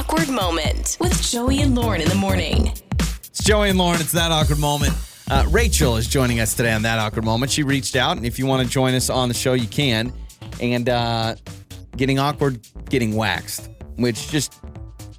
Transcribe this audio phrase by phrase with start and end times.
[0.00, 2.72] awkward moment with Joey and Lauren in the morning.
[2.98, 4.00] It's Joey and Lauren.
[4.00, 4.94] It's that awkward moment.
[5.30, 7.52] Uh, Rachel is joining us today on that awkward moment.
[7.52, 10.10] She reached out, and if you want to join us on the show, you can.
[10.58, 11.34] And uh,
[11.98, 14.58] getting awkward, getting waxed, which just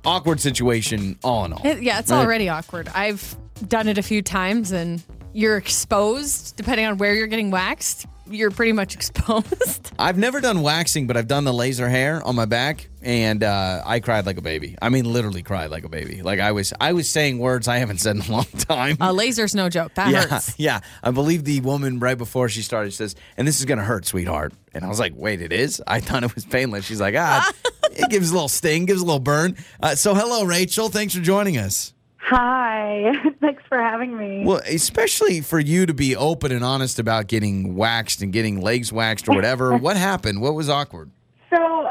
[0.04, 1.62] awkward situation all in all.
[1.64, 2.18] It- yeah, it's Right?
[2.18, 2.90] already awkward.
[2.96, 3.36] I've
[3.68, 5.04] done it a few times and
[5.34, 8.08] you're exposed depending on where you're getting waxed.
[8.32, 9.92] You're pretty much exposed.
[10.00, 13.82] I've never done waxing, but I've done the laser hair on my back, and uh,
[13.86, 14.76] I cried like a baby.
[14.82, 16.22] I mean, literally cried like a baby.
[16.22, 18.98] Like I was, I was saying words I haven't said in a long time.
[19.00, 19.94] A laser's no joke.
[19.96, 20.56] That yeah, hurts.
[20.58, 20.80] yeah.
[21.04, 24.54] I believe the woman right before she started says, "And this is gonna hurt, sweetheart."
[24.74, 26.86] And I was like, "Wait, it is?" I thought it was painless.
[26.86, 27.52] She's like, "Ah,
[27.92, 30.90] it gives a little sting, gives a little burn." Uh, so, hello, Rachel.
[30.90, 31.94] Thanks for joining us.
[32.32, 33.12] Hi.
[33.42, 34.46] Thanks for having me.
[34.46, 38.94] Well, especially for you to be open and honest about getting waxed and getting legs
[38.94, 39.76] waxed or whatever.
[39.78, 40.42] what happened?
[40.42, 41.12] What was awkward?
[41.54, 41.90] So,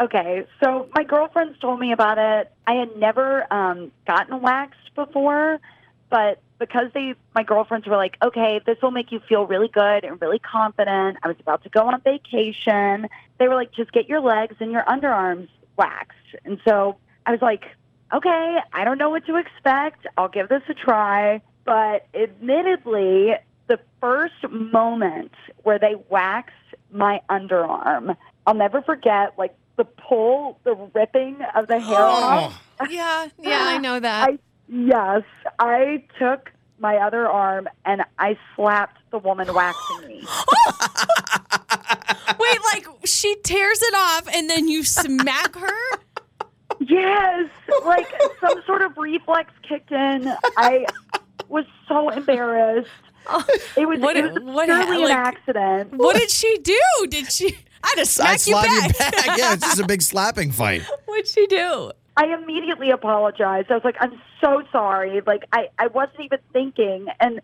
[0.00, 0.46] okay.
[0.64, 2.50] So, my girlfriends told me about it.
[2.66, 5.60] I had never um, gotten waxed before,
[6.08, 10.04] but because they, my girlfriends were like, okay, this will make you feel really good
[10.04, 11.18] and really confident.
[11.22, 13.08] I was about to go on vacation.
[13.38, 16.16] They were like, just get your legs and your underarms waxed.
[16.46, 16.96] And so
[17.26, 17.64] I was like,
[18.12, 20.06] okay, I don't know what to expect.
[20.16, 21.42] I'll give this a try.
[21.64, 23.34] But admittedly,
[23.68, 25.32] the first moment
[25.62, 26.56] where they waxed
[26.90, 32.02] my underarm, I'll never forget, like the pull, the ripping of the hair oh.
[32.02, 32.62] off.
[32.90, 34.30] Yeah, yeah, I know that.
[34.30, 35.22] I, yes,
[35.60, 40.26] I took my other arm and I slapped the woman waxing me.
[42.40, 46.00] Wait, like she tears it off and then you smack her?
[46.92, 47.48] Yes,
[47.84, 48.06] like
[48.40, 50.32] some sort of reflex kicked in.
[50.56, 50.84] I
[51.48, 52.90] was so embarrassed.
[53.26, 53.44] Oh,
[53.76, 55.92] it was, What- it was what- purely like- an accident.
[55.94, 56.80] What did she do?
[57.08, 57.56] Did she?
[57.84, 58.88] I just I smack you back.
[58.92, 59.38] you back.
[59.38, 60.82] yeah, it's just a big slapping fight.
[61.06, 61.92] What'd she do?
[62.16, 63.70] I immediately apologized.
[63.70, 65.20] I was like, I'm so sorry.
[65.26, 67.06] Like, I, I wasn't even thinking.
[67.20, 67.40] And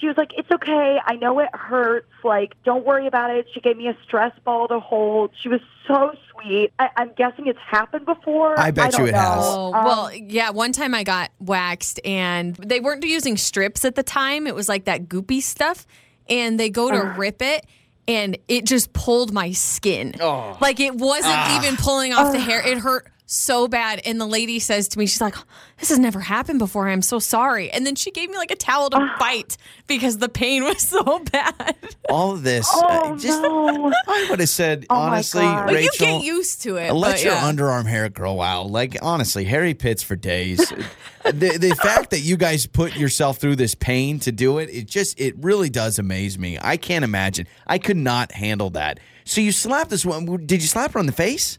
[0.00, 0.98] she was like, It's okay.
[1.04, 2.08] I know it hurts.
[2.24, 3.46] Like, don't worry about it.
[3.52, 5.30] She gave me a stress ball to hold.
[5.40, 6.72] She was so sweet.
[6.78, 8.58] I, I'm guessing it's happened before.
[8.58, 9.18] I bet don't you it know.
[9.18, 9.38] has.
[9.44, 10.50] Oh, Um, well, yeah.
[10.50, 14.46] One time I got waxed and they weren't using strips at the time.
[14.46, 15.86] It was like that goopy stuff.
[16.28, 17.66] And they go to rip it
[18.06, 20.14] and it just pulled my skin.
[20.20, 20.56] Oh.
[20.60, 22.64] Like it wasn't even pulling off the hair.
[22.66, 24.00] It hurt so bad.
[24.04, 25.36] And the lady says to me, she's like,
[25.78, 26.88] this has never happened before.
[26.88, 27.70] I'm so sorry.
[27.70, 31.20] And then she gave me like a towel to bite because the pain was so
[31.20, 31.76] bad.
[32.08, 33.92] All of this, Oh, uh, just no.
[34.08, 35.66] I would have said Oh, honestly, God.
[35.66, 36.92] But you get used to it.
[36.92, 37.50] Let your yeah.
[37.52, 38.70] underarm hair grow out.
[38.70, 40.58] Like honestly, Harry Pitts for days.
[41.24, 44.86] the the fact that you guys put yourself through this pain to do it, it
[44.86, 46.58] just it really does amaze me.
[46.60, 47.46] I can't imagine.
[47.66, 48.98] I could not handle that.
[49.24, 50.26] So you slapped this one.
[50.46, 51.58] Did you slap her on the face?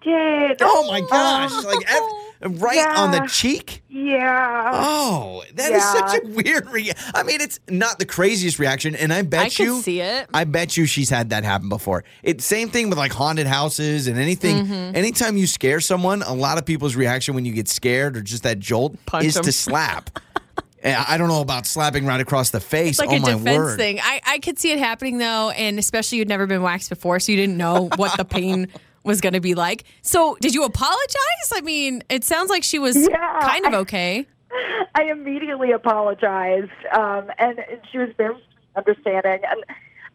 [0.00, 0.04] I
[0.48, 0.58] did.
[0.62, 1.64] Oh my gosh!
[1.64, 3.82] Like ev- right on the cheek.
[3.88, 4.70] Yeah.
[4.74, 5.92] Oh, that is Yeah.
[6.08, 6.68] such a weird.
[6.70, 7.12] reaction.
[7.14, 10.26] I mean, it's not the craziest reaction, and I bet I could you see it.
[10.34, 12.04] I bet you she's had that happen before.
[12.22, 14.64] It's same thing with like haunted houses and anything.
[14.64, 14.96] Mm-hmm.
[14.96, 18.42] Anytime you scare someone, a lot of people's reaction when you get scared or just
[18.44, 19.44] that jolt Punch is 'em.
[19.44, 20.18] to slap.
[20.84, 22.98] I don't know about slapping right across the face.
[22.98, 23.76] It's like oh a my defense word!
[23.78, 24.00] thing.
[24.02, 27.30] I, I could see it happening though, and especially you'd never been waxed before, so
[27.30, 28.66] you didn't know what the pain
[29.04, 29.84] was going to be like.
[30.02, 31.52] So, did you apologize?
[31.54, 34.26] I mean, it sounds like she was Yeah, kind of I- okay.
[34.94, 38.34] I immediately apologized, um, and, and she was very
[38.76, 39.40] understanding.
[39.48, 39.64] And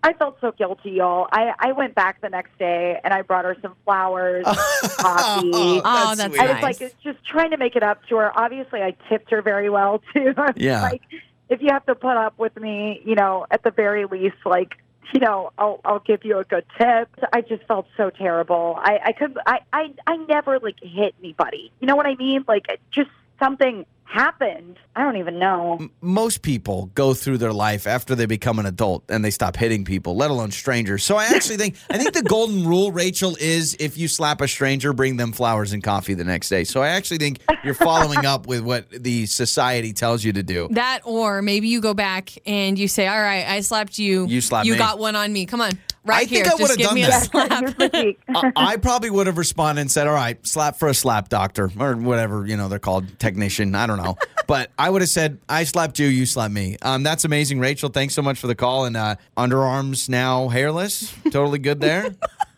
[0.03, 1.27] I felt so guilty, y'all.
[1.31, 5.51] I, I went back the next day and I brought her some flowers, coffee.
[5.53, 5.81] Oh,
[6.15, 6.39] that's sweet.
[6.39, 6.81] I was nice.
[6.81, 8.39] like, just trying to make it up to her.
[8.39, 10.33] Obviously, I tipped her very well too.
[10.55, 10.83] Yeah.
[10.83, 11.01] Like,
[11.49, 14.75] if you have to put up with me, you know, at the very least, like,
[15.13, 17.09] you know, I'll I'll give you a good tip.
[17.33, 18.75] I just felt so terrible.
[18.77, 21.71] I I could I I I never like hit anybody.
[21.79, 22.43] You know what I mean?
[22.47, 23.09] Like, just
[23.39, 24.77] something happened.
[24.95, 25.89] I don't even know.
[26.01, 29.85] most people go through their life after they become an adult and they stop hitting
[29.85, 31.03] people, let alone strangers.
[31.03, 34.47] So I actually think I think the golden rule, Rachel, is if you slap a
[34.47, 36.63] stranger, bring them flowers and coffee the next day.
[36.63, 40.67] So I actually think you're following up with what the society tells you to do.
[40.71, 44.25] That, or maybe you go back and you say, "All right, I slapped you.
[44.27, 45.45] You slapped You me." got one on me.
[45.45, 45.71] Come on,
[46.07, 46.53] right I think here.
[46.57, 47.23] I would've done me that.
[47.23, 48.19] a slap." Here's the cheek.
[48.29, 51.69] I, I probably would have responded and said, "All right, slap for a slap, doctor,
[51.79, 53.75] or whatever you know they're called, technician.
[53.75, 54.17] I don't know."
[54.47, 57.89] But I would have said, "I slapped you, you slapped me." Um, that's amazing, Rachel.
[57.89, 58.85] Thanks so much for the call.
[58.85, 62.15] And uh, underarms now hairless, totally good there.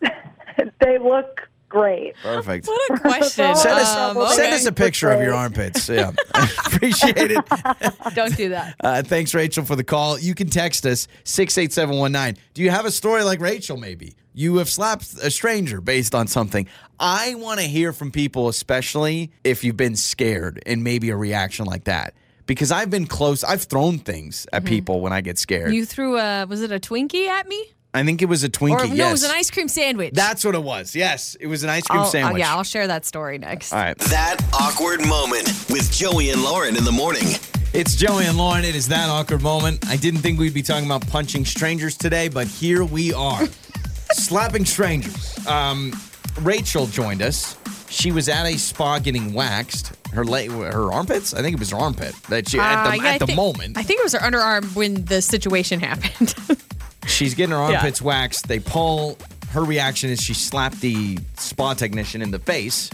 [0.80, 2.14] they look great.
[2.22, 2.66] Perfect.
[2.66, 3.56] What a question.
[3.56, 4.52] Send us, Um, send okay.
[4.54, 5.88] us a picture of your armpits.
[5.88, 6.10] Yeah.
[6.66, 7.44] Appreciate it.
[8.14, 8.74] Don't do that.
[8.84, 10.18] Uh, thanks, Rachel, for the call.
[10.18, 12.42] You can text us 68719.
[12.52, 14.14] Do you have a story like Rachel, maybe?
[14.34, 16.68] You have slapped a stranger based on something.
[16.98, 21.64] I want to hear from people, especially if you've been scared and maybe a reaction
[21.66, 22.14] like that.
[22.46, 25.66] Because I've been close, I've thrown things at people when I get scared.
[25.66, 25.74] Mm-hmm.
[25.74, 27.72] You threw a was it a Twinkie at me?
[27.92, 28.80] I think it was a Twinkie.
[28.84, 29.08] Or no, yes.
[29.08, 30.14] it was an ice cream sandwich.
[30.14, 30.94] That's what it was.
[30.94, 32.40] Yes, it was an ice cream I'll- oh, sandwich.
[32.40, 33.72] yeah, I'll share that story next.
[33.72, 33.98] All right.
[33.98, 37.24] That awkward moment with Joey and Lauren in the morning.
[37.72, 38.64] It's Joey and Lauren.
[38.64, 39.88] It is that awkward moment.
[39.88, 43.46] I didn't think we'd be talking about punching strangers today, but here we are.
[44.12, 45.36] Slapping strangers.
[45.46, 45.92] Um,
[46.40, 47.56] Rachel joined us.
[47.88, 49.92] She was at a spa getting waxed.
[50.12, 51.34] Her la- her armpits?
[51.34, 52.14] I think it was her armpit.
[52.28, 53.78] That she at Uh, the, yeah, at the think- moment.
[53.78, 56.34] I think it was her underarm when the situation happened.
[57.20, 58.48] She's getting her armpits waxed.
[58.48, 59.18] They pull.
[59.50, 62.88] Her reaction is she slapped the spa technician in the face.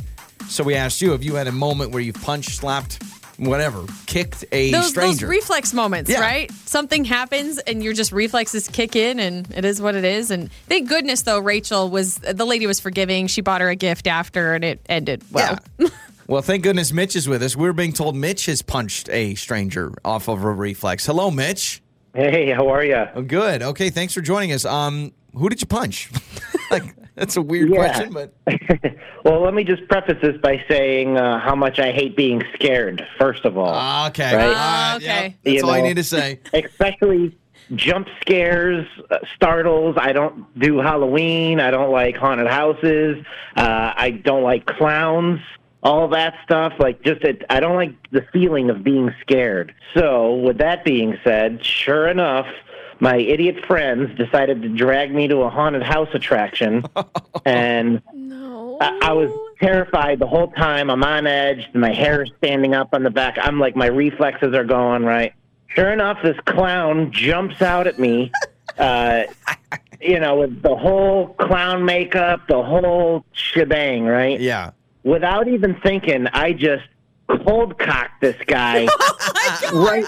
[0.49, 3.00] So we asked you, have you had a moment where you've punched, slapped,
[3.37, 6.20] whatever, kicked a those, those reflex moments, Yeah.
[6.23, 6.50] right?
[6.64, 10.32] Something happens and your just reflexes kick in and it is what it is.
[10.32, 13.28] And thank goodness though, Rachel was the lady was forgiving.
[13.28, 15.56] She bought her a gift after and it ended well.
[15.78, 15.88] Yeah.
[16.26, 17.55] well, thank goodness Mitch is with us.
[17.55, 21.06] We're being told Mitch has punched a stranger off of a reflex.
[21.06, 21.81] Hello, Mitch.
[22.17, 23.05] Hey, how are you?
[23.15, 23.63] Oh, good.
[23.63, 24.65] Okay, thanks for joining us.
[24.65, 26.11] Um, who did you punch?
[26.71, 26.83] like
[27.15, 27.77] that's a weird Yeah.
[27.77, 28.35] question, but
[29.25, 33.07] well, let me just preface this by saying uh, how much I hate being scared,
[33.19, 33.71] first of all.
[33.75, 34.35] Ah, okay.
[34.35, 34.47] Right.
[34.47, 35.11] All Ah, right, yep.
[35.19, 35.37] okay.
[35.45, 36.41] That's You all I need to say.
[36.55, 37.37] Especially
[37.75, 39.97] jump scares, uh, startles.
[39.99, 41.61] I don't do Halloween.
[41.61, 43.23] I don't like haunted houses.
[43.57, 45.41] Uh, I don't like clowns.
[45.87, 46.73] All that stuff.
[46.81, 49.73] Like, just it, I don't like the feeling of being scared.
[49.94, 52.47] So, with that being said, sure enough,
[52.99, 56.85] my idiot friends decided to drag me to a haunted house attraction,
[57.44, 58.79] and No.
[58.81, 59.31] I, I was
[59.61, 60.91] terrified the whole time.
[60.91, 61.69] I'm on edge.
[61.73, 63.38] My hair is standing up on the back.
[63.41, 65.35] I'm like, my reflexes are going right.
[65.69, 68.33] Sure enough, this clown jumps out at me.
[68.79, 69.23] Uh,
[70.03, 74.38] you know, with the whole clown makeup, the whole shebang, right?
[74.38, 74.73] Yeah.
[75.06, 76.82] Without even thinking, I just
[77.47, 78.88] cold cocked this guy
[79.73, 80.05] right,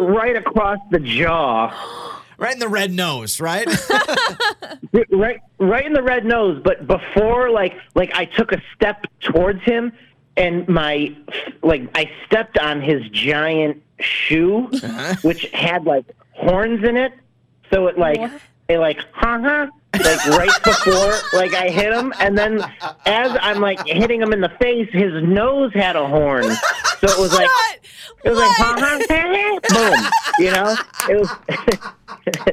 [0.00, 2.20] right across the jaw.
[2.38, 3.68] Right in the red nose, right?
[5.10, 9.62] right right in the red nose but before like like i took a step towards
[9.62, 9.92] him
[10.36, 11.14] and my
[11.62, 15.14] like i stepped on his giant shoe uh-huh.
[15.22, 17.12] which had like horns in it
[17.72, 18.20] so it like
[18.68, 22.62] it like huh huh like right before like i hit him and then
[23.04, 26.44] as i'm like hitting him in the face his nose had a horn.
[26.44, 27.50] So it was like
[28.24, 30.76] it was like huh, huh, boom you know?
[31.08, 31.30] It was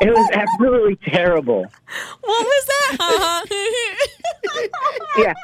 [0.00, 1.66] it was absolutely terrible.
[2.20, 2.96] What was that?
[3.00, 3.72] Huh huh.
[5.18, 5.34] yeah.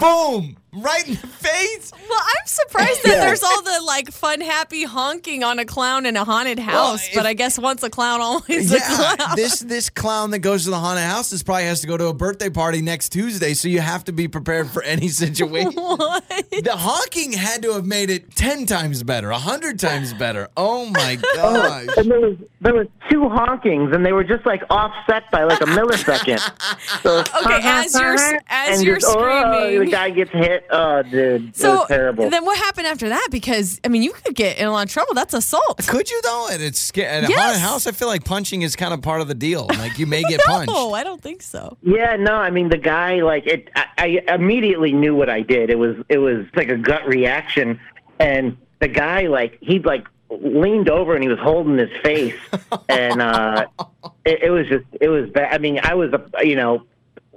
[0.00, 0.56] Boom!
[0.76, 1.92] Right in the face.
[2.08, 3.24] well, I'm surprised that Yeah.
[3.26, 7.08] there's all the like fun, happy honking on a clown in a haunted house.
[7.08, 9.36] if- but I guess once a clown, always a Yeah, clown.
[9.36, 12.14] this this clown that goes to the haunted houses probably has to go to a
[12.14, 15.72] birthday party next Tuesday, so you have to be prepared for any situation.
[15.74, 16.24] What?
[16.28, 20.48] The honking had to have made it ten times better, a hundred times better.
[20.56, 21.96] Oh my oh, gosh!
[21.96, 25.60] and there was there was two honkings and they were just like offset by like
[25.60, 26.40] a millisecond
[27.02, 29.20] so Okay, uh-huh, as you're- uh-huh, as and you're just, oh,
[29.60, 29.84] screaming.
[29.84, 33.28] the guy gets hit oh dude it So was terrible then what happened after that?
[33.30, 35.14] Because I mean, you could get in a lot of trouble.
[35.14, 35.86] That's assault.
[35.86, 36.48] Could you though?
[36.50, 37.38] And it's sca- at a Yes.
[37.40, 37.86] haunted house.
[37.86, 39.68] I feel like punching is kind of part of the deal.
[39.84, 40.72] Like you may get punched.
[40.72, 41.76] No, I don't think so.
[41.82, 43.68] Yeah, no, I mean the guy like it.
[43.76, 45.68] I, I immediately knew what I did.
[45.70, 47.78] It was it was like a gut reaction,
[48.18, 52.34] and the guy like he like leaned over and he was holding his face,
[52.88, 53.66] and uh,
[54.24, 55.52] it, it was just it was bad.
[55.54, 56.84] I mean, I was a you know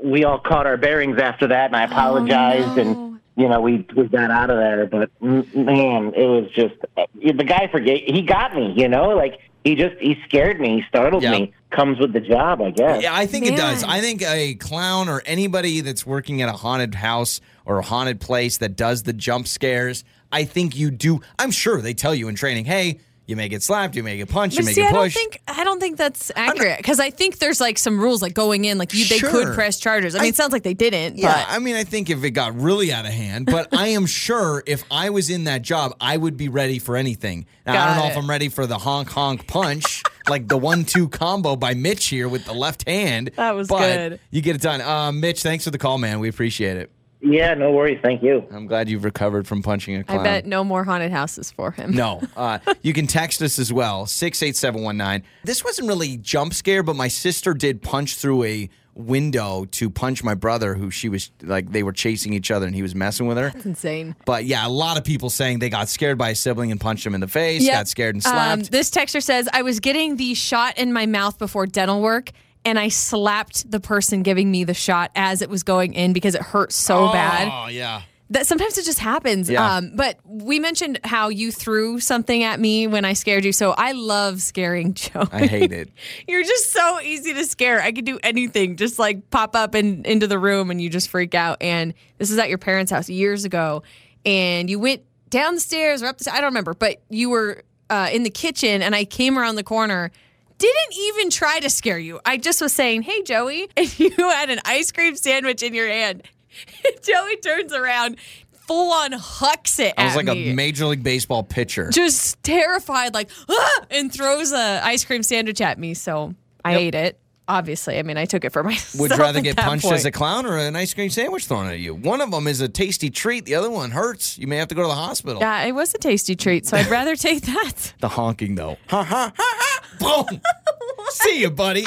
[0.02, 2.82] we all caught our bearings after that, and I apologized, no.
[2.82, 3.07] and
[3.38, 4.86] you know we we got out of there.
[4.88, 8.74] But mm, man, it was just the guy forget he got me.
[8.76, 11.32] You know, like he just he scared me, he startled Yeah.
[11.32, 11.54] me.
[11.70, 13.04] Comes with the job, I guess.
[13.04, 13.84] Yeah, I think it does.
[13.84, 18.22] I think a clown or anybody that's working at a haunted house or a haunted
[18.22, 21.20] place that does the jump scares, I think you do.
[21.38, 24.30] I'm sure they tell you in training, hey, you may get slapped, you may get
[24.30, 27.00] punched, you But may see, get I don't think I don't think that's accurate because
[27.00, 29.30] I think there's like some rules like going in, like you, they Sure.
[29.30, 30.16] could press charges.
[30.16, 32.24] I mean, I- it sounds like they didn't, yeah, but I mean, I think if
[32.24, 35.62] it got really out of hand, but I am sure if I was in that
[35.62, 37.46] job, I would be ready for anything.
[37.66, 38.12] Now, I don't know it.
[38.12, 42.06] if I'm ready for the honk honk punch, like the one two combo by Mitch
[42.08, 43.32] here with the left hand.
[43.36, 43.80] That was but
[44.10, 44.20] good.
[44.32, 44.80] You get it done.
[44.82, 46.20] Uh, Mitch, thanks for the call, man.
[46.22, 46.92] We appreciate it.
[47.22, 48.00] Yeah, no worries.
[48.04, 48.46] Thank you.
[48.52, 50.20] I'm glad you've recovered from punching a clown.
[50.20, 51.92] I bet no more haunted houses for him.
[51.96, 52.22] No.
[52.38, 55.28] Uh, you can text us as well, 68719.
[55.44, 60.24] This wasn't really jump scare, but my sister did punch through a window to punch
[60.24, 63.28] my brother, who she was like they were chasing each other and he was messing
[63.28, 63.48] with her.
[63.56, 64.16] It's insane.
[64.26, 67.06] But yeah, a lot of people saying they got scared by a sibling and punched
[67.06, 67.74] him in the face, Yep.
[67.74, 68.72] got scared and Um, slapped.
[68.72, 72.32] this texter says, I was getting the shot in my mouth before dental work,
[72.68, 76.36] and I slapped the person giving me the shot as it was going in because
[76.36, 77.50] it hurt so bad.
[77.50, 78.02] Oh yeah.
[78.30, 79.50] That sometimes it just happens.
[79.50, 79.78] Yeah.
[79.78, 83.54] Um, but we mentioned how you threw something at me when I scared you.
[83.54, 85.30] So I love scaring Joe.
[85.32, 85.90] I hate it.
[86.28, 87.82] You're just so easy to scare.
[87.82, 91.08] I could do anything, just like pop up and into the room and you just
[91.08, 91.62] freak out.
[91.62, 93.84] And this is at your parents' house years ago.
[94.26, 97.64] And you went down the stairs or up the I don't remember, but you were
[97.90, 100.12] uh, in the kitchen and I came around the corner.
[100.58, 102.20] Didn't even try to scare you.
[102.26, 103.68] I just was saying, hey, Joey.
[103.78, 106.24] And you had an ice cream sandwich in your hand.
[107.04, 108.18] Joey turns around,
[108.52, 111.90] full on hucks it I was like me a major league baseball pitcher.
[111.92, 113.86] just terrified, like, ah!
[113.92, 115.94] and throws a ice cream sandwich at me.
[115.94, 116.34] So
[116.66, 117.20] I ate it.
[117.50, 119.00] Obviously, I mean, I took it for myself.
[119.00, 119.96] Would you rather get punched point.
[119.96, 121.96] as a clown or an ice cream sandwich thrown at you?
[121.96, 123.46] One of them is a tasty treat.
[123.46, 124.38] The other one hurts.
[124.38, 125.40] You may have to go to the hospital.
[125.40, 127.94] Yeah, it was a tasty treat, so I'd rather take that.
[128.02, 128.76] The honking though.
[128.90, 129.67] Ha ha ha ha.
[130.00, 130.42] Boom.
[131.10, 131.86] See you, buddy.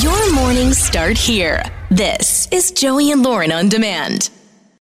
[0.00, 1.62] Your mornings start here.
[1.90, 4.30] This is Joey and Lauren on demand.